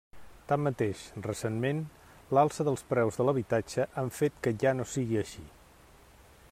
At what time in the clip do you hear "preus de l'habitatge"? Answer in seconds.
2.95-3.87